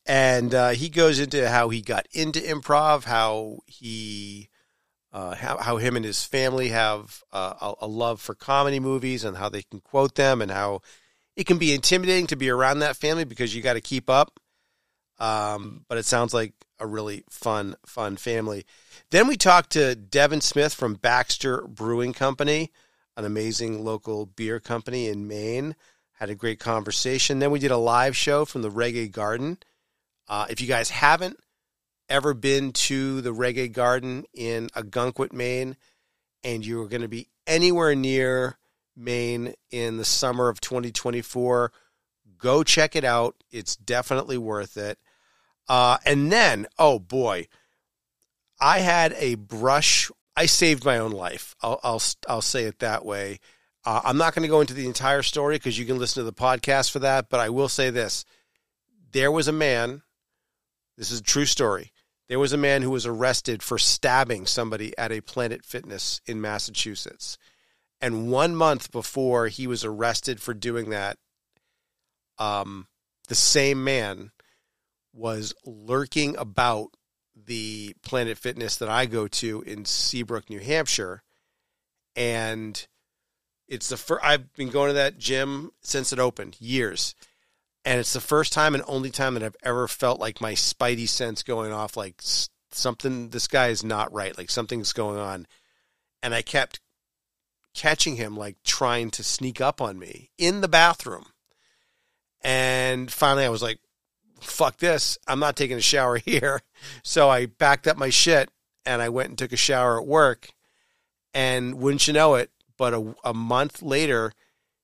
[0.06, 4.50] and uh, he goes into how he got into improv, how he,
[5.14, 9.24] uh, how, how him and his family have uh, a, a love for comedy movies
[9.24, 10.82] and how they can quote them, and how
[11.36, 14.40] it can be intimidating to be around that family because you got to keep up.
[15.20, 18.66] Um, but it sounds like a really fun, fun family.
[19.12, 22.72] Then we talked to Devin Smith from Baxter Brewing Company,
[23.18, 25.76] an amazing local beer company in Maine.
[26.14, 27.40] Had a great conversation.
[27.40, 29.58] Then we did a live show from the Reggae Garden.
[30.30, 31.38] Uh, if you guys haven't
[32.08, 35.76] ever been to the Reggae Garden in Ogunquit, Maine,
[36.44, 38.58] and you're going to be anywhere near
[38.96, 41.72] Maine in the summer of 2024,
[42.38, 43.36] go check it out.
[43.52, 45.00] It's definitely worth it.
[45.68, 47.48] Uh, and then, oh boy,
[48.60, 50.12] I had a brush.
[50.36, 51.56] I saved my own life.
[51.62, 53.40] I'll I'll, I'll say it that way.
[53.86, 56.26] Uh, I'm not going to go into the entire story because you can listen to
[56.26, 57.30] the podcast for that.
[57.30, 58.26] But I will say this:
[59.12, 60.02] there was a man.
[61.00, 61.94] This is a true story.
[62.28, 66.42] There was a man who was arrested for stabbing somebody at a Planet Fitness in
[66.42, 67.38] Massachusetts.
[68.02, 71.18] And one month before he was arrested for doing that,
[72.38, 72.88] um,
[73.30, 74.32] the same man
[75.14, 76.90] was lurking about
[77.34, 81.24] the Planet Fitness that I go to in Seabrook, New Hampshire.
[82.14, 82.86] And
[83.70, 87.16] it's the first, I've been going to that gym since it opened, years.
[87.90, 91.10] And it's the first time and only time that I've ever felt like my spidey
[91.10, 92.22] sense going off, like
[92.70, 95.48] something, this guy is not right, like something's going on.
[96.22, 96.82] And I kept
[97.74, 101.26] catching him, like trying to sneak up on me in the bathroom.
[102.42, 103.80] And finally, I was like,
[104.40, 105.18] fuck this.
[105.28, 106.62] I'm not taking a shower here.
[107.04, 108.52] So I backed up my shit
[108.86, 110.50] and I went and took a shower at work.
[111.34, 114.34] And wouldn't you know it, but a, a month later,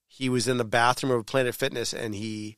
[0.07, 2.57] he was in the bathroom of Planet Fitness and he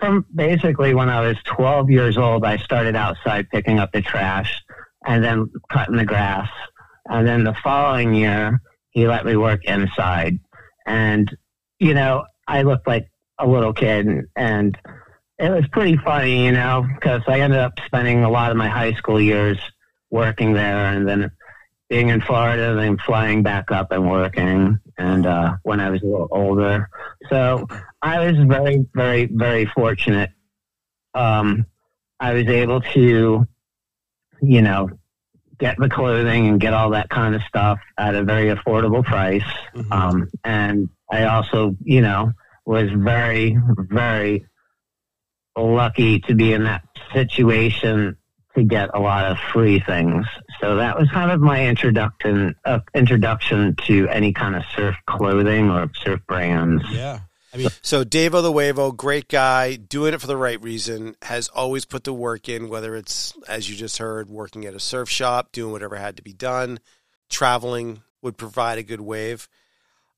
[0.00, 4.62] from basically when I was 12 years old, I started outside picking up the trash
[5.06, 6.48] and then cutting the grass.
[7.06, 10.38] And then the following year, he let me work inside.
[10.86, 11.34] And,
[11.84, 14.78] you know, I looked like a little kid and
[15.38, 18.68] it was pretty funny, you know, because I ended up spending a lot of my
[18.68, 19.58] high school years
[20.10, 21.30] working there and then
[21.90, 24.78] being in Florida and then flying back up and working.
[24.96, 26.88] And uh, when I was a little older,
[27.28, 27.68] so
[28.00, 30.30] I was very, very, very fortunate.
[31.12, 31.66] Um,
[32.18, 33.46] I was able to,
[34.40, 34.88] you know,
[35.58, 39.42] get the clothing and get all that kind of stuff at a very affordable price.
[39.74, 39.92] Mm-hmm.
[39.92, 42.32] Um, and I also, you know,
[42.66, 44.46] was very, very
[45.56, 48.16] lucky to be in that situation
[48.56, 50.26] to get a lot of free things.
[50.60, 55.70] So that was kind of my introduction uh, introduction to any kind of surf clothing
[55.70, 56.84] or surf brands.
[56.90, 57.20] Yeah.
[57.54, 58.50] I mean, So Dave the
[58.90, 62.96] great guy, doing it for the right reason, has always put the work in, whether
[62.96, 66.32] it's, as you just heard, working at a surf shop, doing whatever had to be
[66.32, 66.80] done,
[67.30, 69.48] traveling would provide a good wave.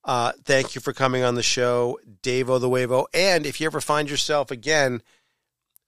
[0.02, 3.06] Uh, thank you for coming on the show, Dave the.
[3.12, 5.02] And if you ever find yourself again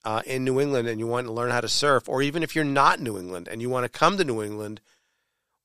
[0.03, 2.55] uh, in New England and you want to learn how to surf, or even if
[2.55, 4.81] you're not New England and you want to come to New England,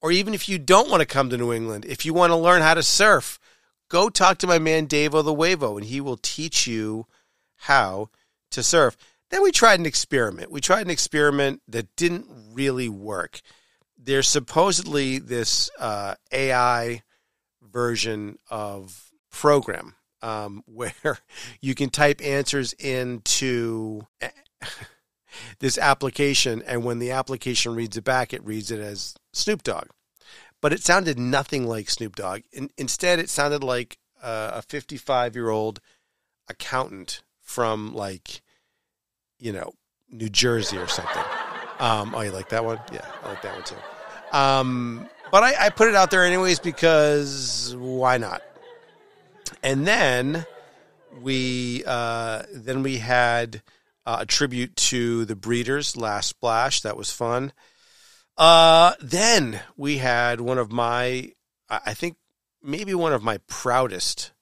[0.00, 2.36] or even if you don't want to come to New England, if you want to
[2.36, 3.38] learn how to surf,
[3.88, 7.06] go talk to my man Davo the Wavo, and he will teach you
[7.56, 8.10] how
[8.50, 8.96] to surf.
[9.30, 10.50] Then we tried an experiment.
[10.50, 13.40] We tried an experiment that didn't really work.
[13.98, 17.02] There's supposedly this uh, AI
[17.62, 21.18] version of program um, where
[21.60, 24.06] you can type answers into
[25.58, 29.88] this application, and when the application reads it back, it reads it as Snoop Dogg.
[30.64, 32.40] But it sounded nothing like Snoop Dogg.
[32.50, 35.78] In, instead, it sounded like uh, a 55 year old
[36.48, 38.40] accountant from like,
[39.38, 39.74] you know,
[40.10, 41.22] New Jersey or something.
[41.78, 42.80] Um, oh, you like that one?
[42.90, 43.76] Yeah, I like that one too.
[44.32, 48.40] Um, but I, I put it out there anyways because why not?
[49.62, 50.46] And then
[51.20, 53.60] we uh, then we had
[54.06, 56.80] uh, a tribute to the Breeders last splash.
[56.80, 57.52] That was fun.
[58.36, 61.32] Uh, then we had one of my,
[61.68, 62.16] I think
[62.62, 64.32] maybe one of my proudest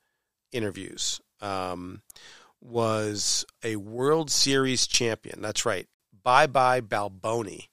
[0.52, 1.20] interviews.
[1.40, 2.02] Um,
[2.62, 5.42] was a World Series champion.
[5.42, 5.87] That's right.
[6.22, 7.68] Bye bye Balboni,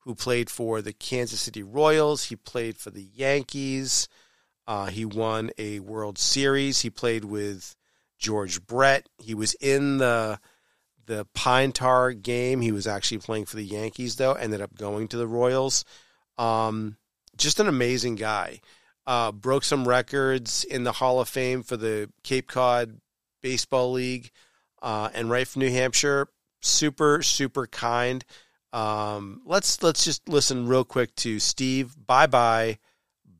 [0.00, 2.24] who played for the Kansas City Royals.
[2.24, 4.08] He played for the Yankees.
[4.66, 6.82] Uh, he won a World Series.
[6.82, 7.74] He played with
[8.18, 9.08] George Brett.
[9.18, 10.38] He was in the
[11.06, 12.60] the Pine Tar game.
[12.60, 14.32] He was actually playing for the Yankees, though.
[14.32, 15.84] Ended up going to the Royals.
[16.38, 16.96] Um,
[17.36, 18.60] just an amazing guy.
[19.06, 23.00] Uh, broke some records in the Hall of Fame for the Cape Cod
[23.42, 24.30] Baseball League,
[24.82, 26.28] uh, and right from New Hampshire.
[26.62, 28.24] Super, super kind.
[28.72, 31.94] Um, let's let's just listen real quick to Steve.
[32.06, 32.78] Bye bye,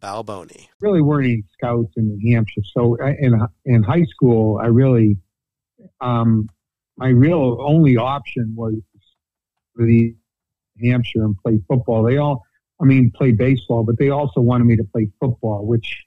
[0.00, 0.68] Balboni.
[0.81, 2.61] really weren't any scouts in New Hampshire.
[2.77, 5.16] So in in high school, I really
[6.00, 6.48] um,
[6.96, 8.74] my real only option was
[9.76, 10.14] the
[10.83, 12.02] Hampshire and play football.
[12.02, 12.44] They all,
[12.80, 16.04] I mean, play baseball, but they also wanted me to play football, which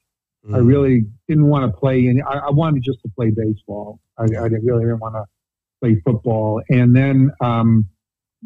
[0.54, 2.08] I really didn't want to play.
[2.08, 4.00] And I, I wanted just to play baseball.
[4.17, 5.26] I, I didn't really didn't want to
[5.82, 6.62] play football.
[6.69, 7.86] And then um,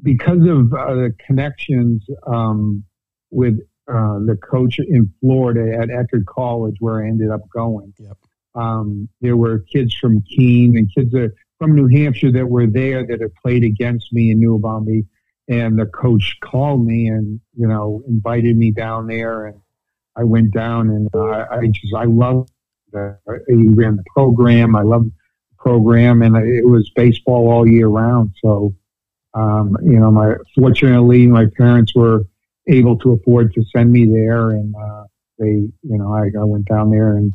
[0.02, 2.84] because of uh, the connections um,
[3.30, 7.94] with uh, the coach in Florida at Eckerd College, where I ended up going.
[8.00, 8.18] Yep.
[8.56, 13.06] Um, there were kids from Keene and kids that, from New Hampshire that were there
[13.06, 15.06] that had played against me and knew about me.
[15.48, 19.62] And the coach called me and you know invited me down there, and
[20.16, 22.52] I went down and uh, I just I loved
[22.92, 23.16] the
[23.48, 24.76] he ran the program.
[24.76, 28.32] I loved the program, and it was baseball all year round.
[28.44, 28.74] So
[29.36, 32.24] um, you know, my fortunately my parents were
[32.68, 35.04] able to afford to send me there, and uh,
[35.38, 37.34] they, you know, I, I went down there, and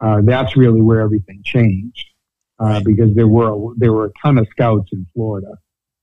[0.00, 2.11] uh, that's really where everything changed
[2.62, 5.58] uh, because there were there were a ton of scouts in Florida,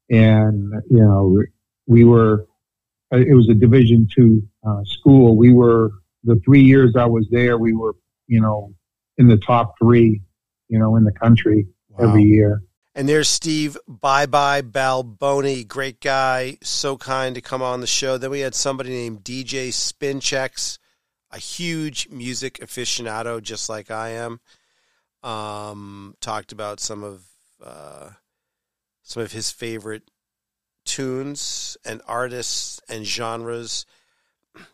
[0.09, 1.41] and you know,
[1.87, 2.45] we were
[3.13, 5.37] uh, it was a Division two uh, school.
[5.37, 5.91] We were
[6.23, 7.95] the three years I was there, we were,
[8.27, 8.73] you know,
[9.17, 10.21] in the top three,
[10.67, 11.67] you know, in the country
[11.97, 12.61] every year.
[12.95, 18.17] And there's Steve Bye Bye Balboni, great guy, so kind to come on the show.
[18.17, 20.79] Then we had somebody named DJ Spinchecks,
[21.31, 24.41] a huge music aficionado, just like I am.
[25.21, 27.23] Um, talked about some of
[27.63, 28.11] uh,
[29.03, 30.03] some of his favorite
[30.85, 33.85] tunes and artists and genres.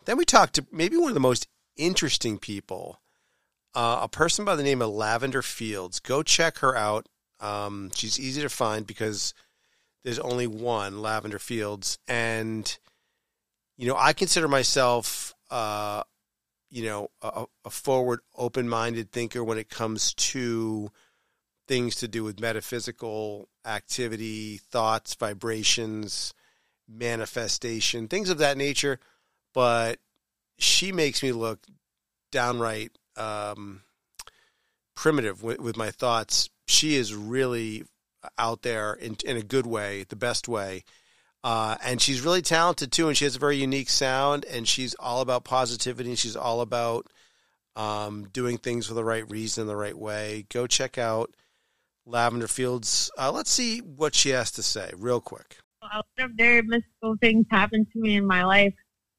[0.05, 3.01] Then we talked to maybe one of the most interesting people,
[3.73, 5.99] uh, a person by the name of Lavender Fields.
[5.99, 7.07] Go check her out.
[7.39, 9.33] Um, she's easy to find because
[10.03, 12.77] there's only one Lavender Fields, and
[13.77, 16.03] you know I consider myself, uh,
[16.75, 20.91] you know, a, a forward, open-minded thinker when it comes to
[21.69, 26.33] things to do with metaphysical activity, thoughts, vibrations,
[26.85, 28.99] manifestation, things of that nature.
[29.53, 29.99] But
[30.57, 31.61] she makes me look
[32.29, 33.83] downright um,
[34.97, 36.49] primitive with, with, my thoughts.
[36.67, 37.85] She is really
[38.37, 40.83] out there in, in a good way, the best way.
[41.45, 44.45] Uh, and she's really talented too, and she has a very unique sound.
[44.45, 46.09] And she's all about positivity.
[46.09, 47.07] And she's all about
[47.75, 50.47] um, doing things for the right reason, the right way.
[50.51, 51.35] Go check out
[52.05, 53.11] Lavender Fields.
[53.17, 55.57] Uh, let's see what she has to say, real quick.
[55.83, 58.73] A lot of very mystical things happened to me in my life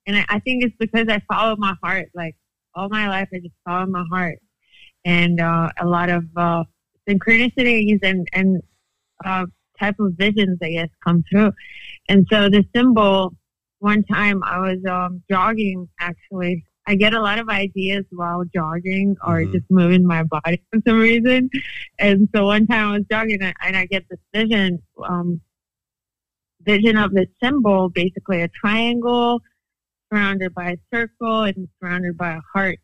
[0.07, 2.11] and I, think it's because I followed my heart.
[2.15, 2.37] Like
[2.75, 4.39] all my life, I just followed my heart,
[5.05, 6.65] and uh, a lot of uh,
[7.09, 8.63] synchronicities and and
[9.25, 9.47] uh,
[9.79, 11.53] type of visions, I guess, come through.
[12.09, 13.35] And so the symbol.
[13.79, 15.87] One time I was um, jogging.
[16.01, 19.53] Actually, I get a lot of ideas while jogging or mm-hmm.
[19.53, 21.51] just moving my body for some reason.
[21.99, 25.41] And so one time I was jogging and I get this vision, um,
[26.63, 29.41] vision of this symbol, basically a triangle
[30.13, 32.79] surrounded by a circle and surrounded by a heart.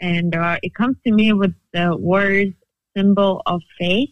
[0.00, 2.54] And uh, it comes to me with the words
[2.96, 4.10] symbol of faith,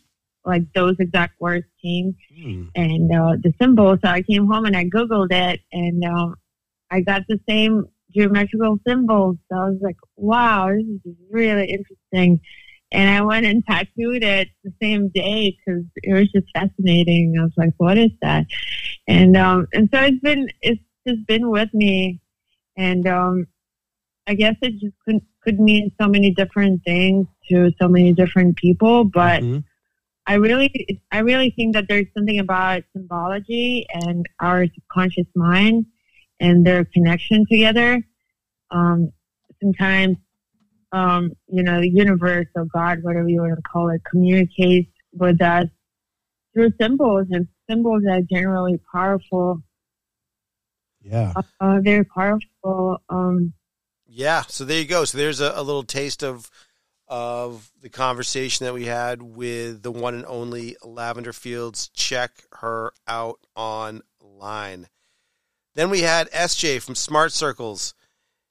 [0.48, 2.16] like those exact words came.
[2.36, 2.68] Mm.
[2.74, 6.34] And uh, the symbol, so I came home and I Googled it and um,
[6.90, 9.36] I got the same geometrical symbols.
[9.50, 12.40] So I was like, wow, this is really interesting.
[12.90, 17.36] And I went and tattooed it the same day because it was just fascinating.
[17.38, 18.46] I was like, what is that?
[19.06, 22.20] And um, and so it's been it's just been with me
[22.78, 23.46] and um,
[24.26, 28.56] I guess it just could could mean so many different things to so many different
[28.56, 29.04] people.
[29.04, 29.60] But mm-hmm.
[30.28, 35.86] I really, I really think that there's something about symbology and our subconscious mind
[36.38, 38.02] and their connection together.
[38.70, 39.10] Um,
[39.60, 40.18] sometimes,
[40.92, 45.42] um, you know, the universe or God, whatever you want to call it, communicates with
[45.42, 45.66] us
[46.54, 49.62] through symbols, and symbols are generally powerful
[51.02, 51.32] yeah.
[51.60, 53.02] Uh, very powerful.
[53.08, 53.54] Um,
[54.06, 54.42] yeah.
[54.48, 55.04] So there you go.
[55.04, 56.50] So there's a, a, little taste of
[57.08, 61.88] of the conversation that we had with the one and only Lavender Fields.
[61.94, 64.88] Check her out online.
[65.74, 67.94] Then we had SJ from Smart Circles.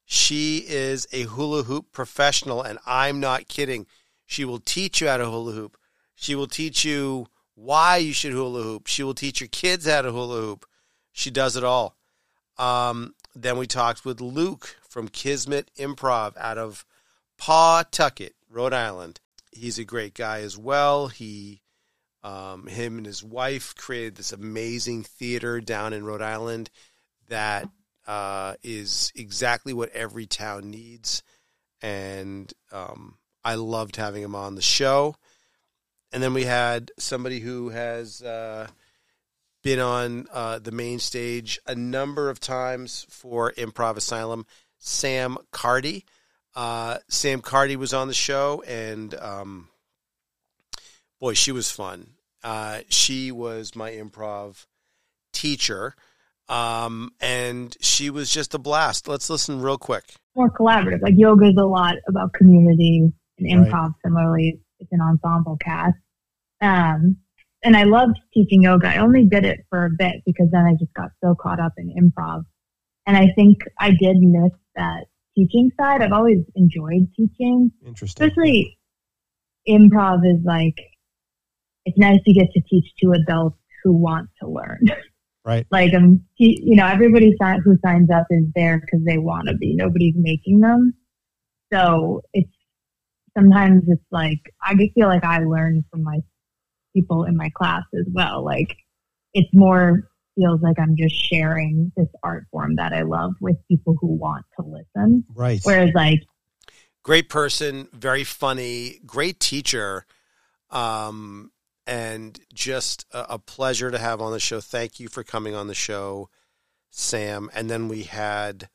[0.06, 3.86] She is a hula hoop professional, and I'm not kidding.
[4.26, 5.78] She will teach you how to hula hoop.
[6.16, 8.88] She will teach you why you should hula hoop.
[8.88, 10.66] She will teach your kids how to hula hoop.
[11.12, 11.98] She does it all.
[12.58, 16.86] Um, then we talked with Luke from Kismet Improv out of
[17.38, 19.20] Pawtucket, Rhode Island.
[19.52, 21.08] He's a great guy as well.
[21.08, 21.62] He,
[22.24, 26.70] um, him and his wife created this amazing theater down in Rhode Island
[27.30, 27.68] that
[28.06, 31.24] uh, is exactly what every town needs.
[31.82, 35.16] And um, I loved having him on the show.
[36.12, 38.68] And then we had somebody who has uh,
[39.64, 44.46] been on uh, the main stage a number of times for Improv Asylum.
[44.80, 46.04] Sam Cardy.
[46.58, 49.70] Uh, Sam Cardy was on the show, and um,
[51.20, 52.16] boy, she was fun.
[52.44, 54.66] Uh, she was my improv
[55.32, 55.94] teacher,
[56.50, 59.08] um, and she was just a blast.
[59.08, 60.16] Let's listen real quick.
[60.36, 61.04] More collaborative.
[61.04, 63.92] Like yoga is a lot about community, and improv right.
[64.04, 65.98] similarly, it's an ensemble cast.
[66.60, 67.18] Um,
[67.64, 68.88] and I loved teaching yoga.
[68.88, 71.74] I only did it for a bit because then I just got so caught up
[71.78, 72.46] in improv.
[73.06, 75.06] And I think I did miss that
[75.38, 76.02] teaching side.
[76.02, 77.72] I've always enjoyed teaching.
[77.86, 78.28] Interesting.
[78.28, 78.78] Especially
[79.68, 80.76] improv is like,
[81.86, 84.82] it's nice to get to teach to adults who want to learn.
[85.46, 85.66] Right.
[85.72, 87.34] Like, um, you know, everybody
[87.64, 89.76] who signs up is there because they want to be.
[89.78, 90.94] Nobody's making them.
[91.72, 92.52] So it's
[93.38, 96.20] sometimes it's like I just feel like I learn from my
[96.94, 98.44] people in my class as well.
[98.44, 98.76] Like
[99.34, 103.96] it's more feels like I'm just sharing this art form that I love with people
[104.00, 105.26] who want to listen.
[105.34, 105.60] Right.
[105.64, 106.24] Whereas like
[107.04, 110.06] great person, very funny, great teacher,
[110.70, 111.52] um,
[111.86, 114.60] and just a, a pleasure to have on the show.
[114.62, 116.30] Thank you for coming on the show,
[116.92, 117.50] Sam.
[117.54, 118.70] And then we had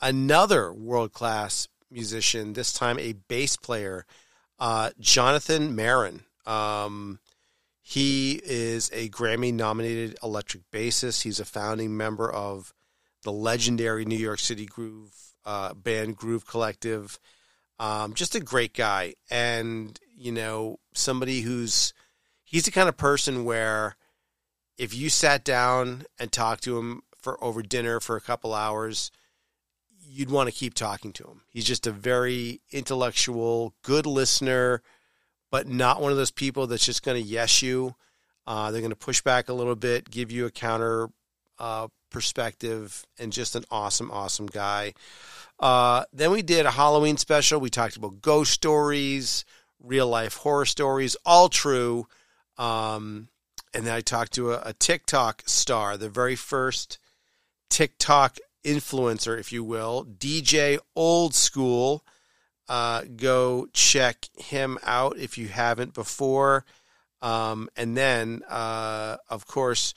[0.00, 4.06] another world class musician, this time a bass player,
[4.58, 6.22] uh, Jonathan Maron.
[6.46, 7.20] Um,
[7.88, 11.22] he is a Grammy nominated electric bassist.
[11.22, 12.74] He's a founding member of
[13.22, 15.14] the legendary New York City Groove
[15.46, 17.18] uh, band Groove Collective.
[17.80, 19.14] Um, just a great guy.
[19.30, 21.94] And, you know, somebody who's,
[22.44, 23.96] he's the kind of person where
[24.76, 29.10] if you sat down and talked to him for over dinner for a couple hours,
[29.98, 31.40] you'd want to keep talking to him.
[31.48, 34.82] He's just a very intellectual, good listener,
[35.50, 37.94] but not one of those people that's just going to yes you.
[38.46, 41.08] Uh, they're going to push back a little bit, give you a counter
[41.58, 44.94] uh, perspective, and just an awesome, awesome guy.
[45.60, 47.60] Uh, then we did a Halloween special.
[47.60, 49.44] We talked about ghost stories,
[49.82, 52.06] real life horror stories, all true.
[52.56, 53.28] Um,
[53.74, 56.98] and then I talked to a, a TikTok star, the very first
[57.68, 62.04] TikTok influencer, if you will, DJ Old School.
[62.68, 66.64] Uh, go check him out if you haven't before.
[67.22, 69.94] Um, and then, uh, of course,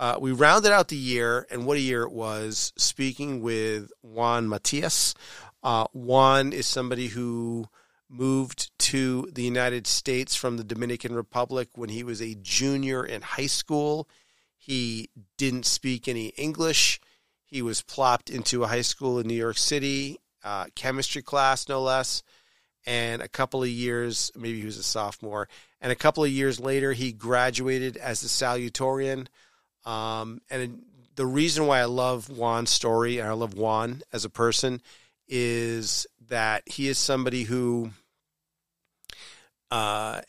[0.00, 4.48] uh, we rounded out the year, and what a year it was, speaking with Juan
[4.48, 5.14] Matias.
[5.62, 7.66] Uh, Juan is somebody who
[8.08, 13.22] moved to the United States from the Dominican Republic when he was a junior in
[13.22, 14.08] high school.
[14.56, 17.00] He didn't speak any English.
[17.44, 21.82] He was plopped into a high school in New York City, uh, chemistry class, no
[21.82, 22.22] less.
[22.86, 25.48] And a couple of years, maybe he was a sophomore,
[25.80, 29.26] and a couple of years later, he graduated as a salutatorian.
[29.84, 30.82] Um, and
[31.16, 34.80] the reason why I love Juan's story and I love Juan as a person
[35.26, 37.90] is that he is somebody who
[39.70, 40.20] uh,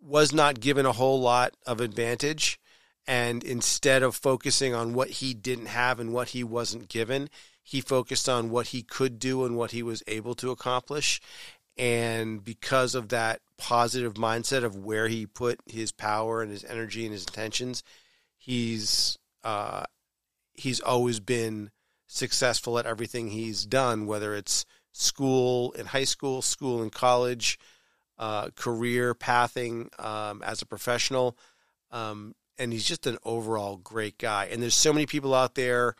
[0.00, 2.58] was not given a whole lot of advantage.
[3.06, 7.28] And instead of focusing on what he didn't have and what he wasn't given,
[7.62, 11.20] he focused on what he could do and what he was able to accomplish.
[11.78, 17.04] And because of that positive mindset of where he put his power and his energy
[17.04, 17.82] and his intentions,
[18.36, 19.84] he's uh,
[20.54, 21.70] he's always been
[22.06, 27.58] successful at everything he's done, whether it's school in high school, school in college,
[28.18, 31.36] uh, career pathing um, as a professional.
[31.90, 34.46] Um, and he's just an overall great guy.
[34.50, 35.94] And there's so many people out there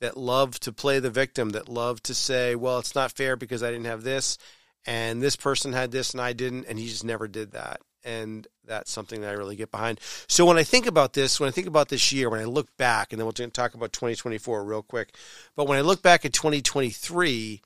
[0.00, 3.62] that love to play the victim, that love to say, well, it's not fair because
[3.62, 4.38] I didn't have this,
[4.84, 7.80] and this person had this and I didn't, and he just never did that.
[8.04, 9.98] And that's something that I really get behind.
[10.28, 12.68] So when I think about this, when I think about this year, when I look
[12.76, 15.14] back, and then we'll talk about 2024 real quick,
[15.56, 17.62] but when I look back at 2023,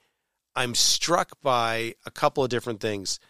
[0.57, 3.21] I'm struck by a couple of different things.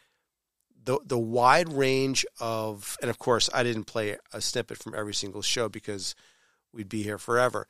[0.82, 5.14] The, the wide range of, and of course, I didn't play a snippet from every
[5.14, 6.14] single show because
[6.72, 7.66] we'd be here forever.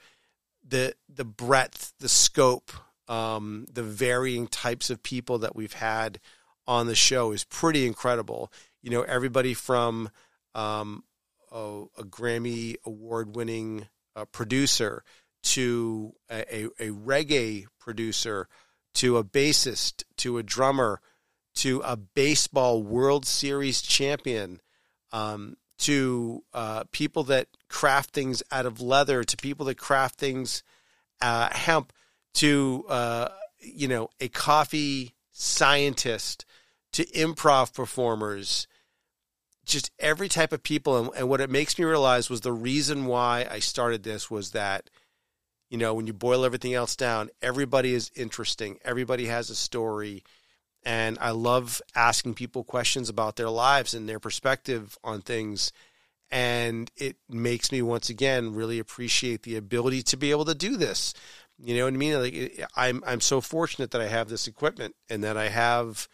[0.67, 2.71] The the breadth, the scope,
[3.09, 6.21] um, the varying types of people that we've had
[6.67, 8.53] on the show is pretty incredible.
[8.83, 10.11] You know, everybody from
[10.55, 11.05] um,
[11.51, 15.03] a, a, Grammy award winning uh, producer
[15.43, 18.49] to a, a, reggae producer
[18.95, 21.01] to a bassist to a drummer
[21.57, 24.61] to a baseball World Series champion,
[25.13, 30.63] um, to uh, people that craft things out of leather, to people that craft things
[31.21, 31.93] uh, hemp,
[32.35, 33.29] to uh,
[33.59, 36.45] you know a coffee scientist,
[36.93, 38.67] to improv performers,
[39.65, 40.99] just every type of people.
[40.99, 44.51] And, and what it makes me realize was the reason why I started this was
[44.51, 44.91] that
[45.71, 50.25] you know when you boil everything else down, everybody is interesting, everybody has a story
[50.85, 55.73] and I love asking people questions about their lives and their perspective on things.
[56.31, 60.77] And it makes me once again really appreciate the ability to be able to do
[60.77, 61.13] this.
[61.59, 62.15] You know what I mean?
[62.21, 66.09] Like I'm I'm so fortunate that I have this equipment and that I have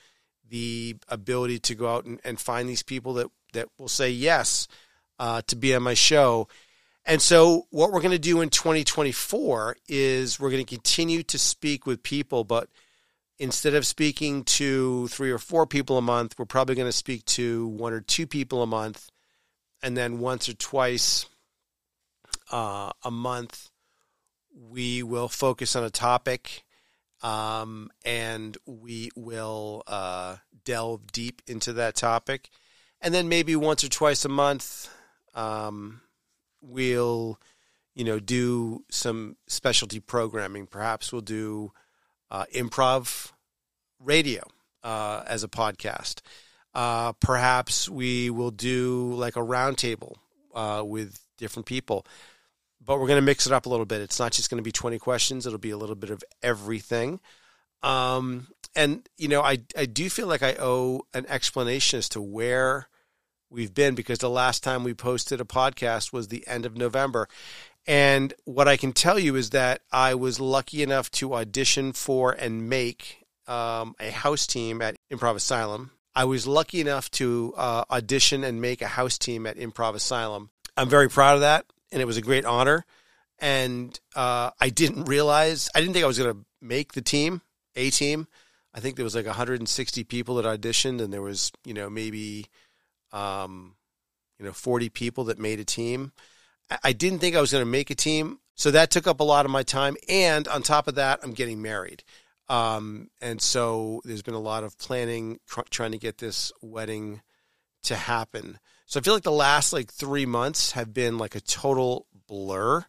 [0.48, 4.66] the ability to go out and, and find these people that that will say yes
[5.18, 6.48] uh, to be on my show.
[7.04, 11.38] And so, what we're going to do in 2024 is we're going to continue to
[11.38, 12.68] speak with people, but
[13.38, 17.24] instead of speaking to three or four people a month, we're probably going to speak
[17.26, 19.10] to one or two people a month,
[19.82, 21.26] and then once or twice
[22.50, 23.70] uh, a month,
[24.52, 26.64] we will focus on a topic
[27.22, 32.50] um, and we will uh, delve deep into that topic.
[33.00, 34.88] And then maybe once or twice a month,
[35.34, 36.00] um,
[36.60, 37.38] we'll,
[37.94, 40.66] you know, do some specialty programming.
[40.66, 41.72] Perhaps we'll do
[42.30, 43.32] uh, improv
[44.00, 44.42] radio
[44.82, 46.20] uh, as a podcast.
[46.74, 50.16] Uh, perhaps we will do like a roundtable
[50.54, 52.06] uh, with different people
[52.86, 54.00] but we're going to mix it up a little bit.
[54.00, 57.20] It's not just going to be 20 questions, it'll be a little bit of everything.
[57.82, 62.22] Um, and, you know, I, I do feel like I owe an explanation as to
[62.22, 62.88] where
[63.50, 67.28] we've been because the last time we posted a podcast was the end of November.
[67.86, 72.32] And what I can tell you is that I was lucky enough to audition for
[72.32, 75.92] and make um, a house team at Improv Asylum.
[76.14, 80.50] I was lucky enough to uh, audition and make a house team at Improv Asylum.
[80.76, 82.84] I'm very proud of that and it was a great honor.
[83.38, 87.42] And uh, I didn't realize, I didn't think I was going to make the team,
[87.74, 88.26] a team.
[88.74, 92.46] I think there was like 160 people that auditioned, and there was, you know, maybe,
[93.12, 93.74] um,
[94.38, 96.12] you know, 40 people that made a team.
[96.82, 99.24] I didn't think I was going to make a team, so that took up a
[99.24, 99.96] lot of my time.
[100.08, 102.02] And on top of that, I'm getting married,
[102.48, 107.22] um, and so there's been a lot of planning, tr- trying to get this wedding
[107.84, 108.58] to happen.
[108.86, 112.84] So I feel like the last like three months have been like a total blur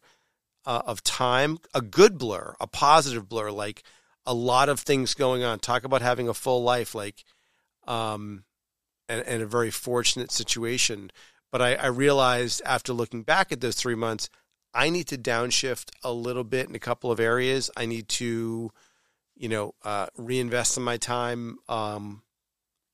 [0.65, 3.83] uh, of time, a good blur, a positive blur, like
[4.25, 5.59] a lot of things going on.
[5.59, 7.23] Talk about having a full life, like,
[7.87, 8.43] um,
[9.07, 11.11] and, and a very fortunate situation.
[11.51, 14.29] But I, I realized after looking back at those three months,
[14.73, 17.71] I need to downshift a little bit in a couple of areas.
[17.75, 18.71] I need to,
[19.35, 22.21] you know, uh, reinvest in my time um,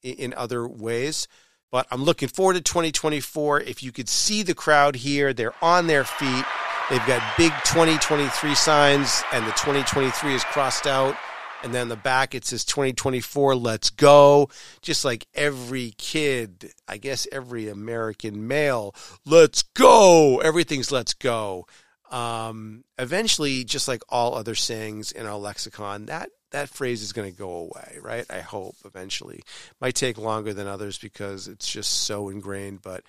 [0.01, 1.27] in, in other ways.
[1.71, 3.61] But I'm looking forward to 2024.
[3.61, 6.45] If you could see the crowd here, they're on their feet.
[6.89, 11.15] They've got big 2023 signs, and the 2023 is crossed out.
[11.63, 14.49] And then the back, it says 2024, let's go.
[14.81, 18.93] Just like every kid, I guess every American male,
[19.25, 20.39] let's go.
[20.39, 21.65] Everything's let's go.
[22.11, 27.31] Um, eventually, just like all other sayings in our lexicon, that that phrase is going
[27.31, 28.25] to go away, right?
[28.29, 29.41] I hope eventually.
[29.81, 33.03] Might take longer than others because it's just so ingrained, but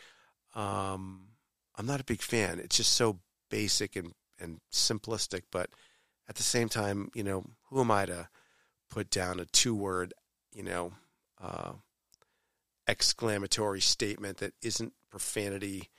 [0.55, 1.27] um,
[1.77, 2.61] I'm not a big fan.
[2.61, 3.19] It's just so
[3.51, 5.69] basic and, and simplistic, but
[6.29, 8.29] at the same time, you know, who am I to
[8.95, 10.15] put down a two word,
[10.55, 10.93] you know,
[11.43, 11.73] uh,
[12.87, 15.91] exclamatory statement that isn't profanity?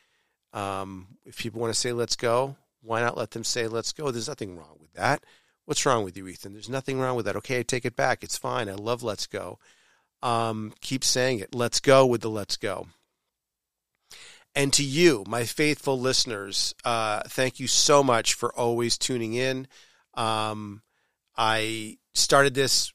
[0.54, 4.12] Um, if people want to say let's go, why not let them say let's go?
[4.12, 5.26] There's nothing wrong with that.
[5.66, 6.54] What's wrong with you, Ethan?
[6.54, 7.36] There's nothing wrong with that.
[7.36, 8.24] Okay, I take it back.
[8.24, 8.70] It's fine.
[8.70, 9.60] I love Let's Go.
[10.22, 11.54] Um, keep saying it.
[11.54, 12.88] Let's go with the Let's Go.
[14.54, 19.68] And to you, my faithful listeners, uh, thank you so much for always tuning in.
[20.14, 20.82] Um,
[21.36, 22.92] I started this,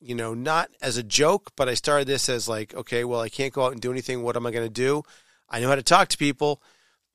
[0.00, 3.28] you know, not as a joke, but I started this as like, okay, well, I
[3.28, 4.22] can't go out and do anything.
[4.22, 5.02] What am I going to do?
[5.48, 6.62] I know how to talk to people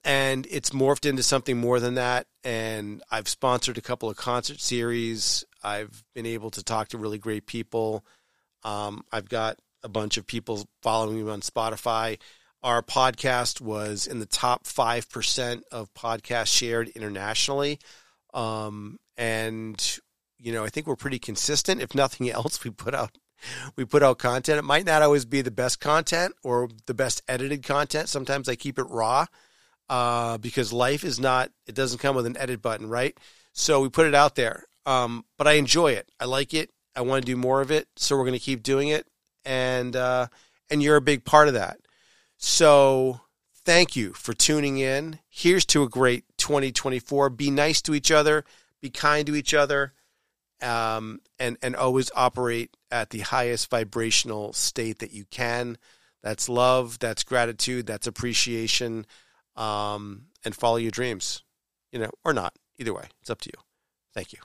[0.03, 2.27] and it's morphed into something more than that.
[2.43, 5.43] And I've sponsored a couple of concert series.
[5.63, 8.05] I've been able to talk to really great people.
[8.63, 12.19] Um, I've got a bunch of people following me on Spotify.
[12.63, 17.79] Our podcast was in the top 5% of podcasts shared internationally.
[18.33, 19.99] Um, and,
[20.39, 21.81] you know, I think we're pretty consistent.
[21.81, 23.17] If nothing else, we put out
[23.75, 24.59] we put out content.
[24.59, 28.09] It might not always be the best content or the best edited content.
[28.09, 29.27] Sometimes I keep it raw
[29.89, 33.17] uh, because life is not, it doesn't come with an edit button, right?
[33.53, 34.65] So we put it out there.
[34.85, 36.09] Um, but I enjoy it.
[36.19, 36.71] I like it.
[36.95, 37.87] I want to do more of it.
[37.95, 39.05] So we're going to keep doing it.
[39.45, 40.27] And, uh,
[40.69, 41.79] and you're a big part of that.
[42.37, 43.21] So
[43.65, 45.19] thank you for tuning in.
[45.29, 47.29] Here's to a great 2024.
[47.31, 48.45] Be nice to each other,
[48.81, 49.93] be kind to each other,
[50.61, 55.77] um, and, and always operate at the highest vibrational state that you can.
[56.23, 59.05] That's love, that's gratitude, that's appreciation
[59.57, 61.43] um, and follow your dreams,
[61.91, 62.53] you know, or not.
[62.77, 63.61] Either way, it's up to you.
[64.13, 64.39] Thank you.